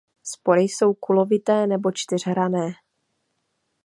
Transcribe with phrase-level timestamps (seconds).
[0.23, 2.71] Spory jsou kulovité nebo čtyřhranné.